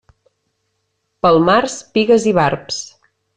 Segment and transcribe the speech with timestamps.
[1.27, 2.81] Pel març, pigues i barbs.